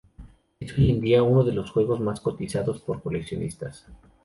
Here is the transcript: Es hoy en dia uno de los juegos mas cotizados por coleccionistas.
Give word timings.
Es 0.59 0.75
hoy 0.75 0.89
en 0.89 0.99
dia 0.99 1.21
uno 1.21 1.43
de 1.43 1.53
los 1.53 1.69
juegos 1.69 1.99
mas 1.99 2.19
cotizados 2.21 2.81
por 2.81 3.03
coleccionistas. 3.03 3.85